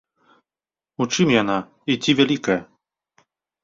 [1.05, 1.59] У чым яна
[1.93, 2.61] і ці вялікая?